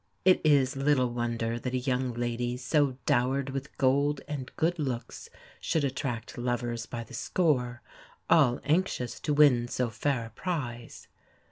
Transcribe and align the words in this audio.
It 0.25 0.41
is 0.43 0.75
little 0.75 1.11
wonder 1.13 1.59
that 1.59 1.75
a 1.75 1.77
young 1.77 2.15
lady 2.15 2.57
so 2.57 2.97
dowered 3.05 3.51
with 3.51 3.77
gold 3.77 4.19
and 4.27 4.51
good 4.57 4.79
looks 4.79 5.29
should 5.59 5.83
attract 5.83 6.39
lovers 6.39 6.87
by 6.87 7.03
the 7.03 7.13
score, 7.13 7.83
all 8.27 8.59
anxious 8.63 9.19
to 9.19 9.31
win 9.35 9.67
so 9.67 9.91
fair 9.91 10.25
a 10.25 10.29
prize. 10.31 11.07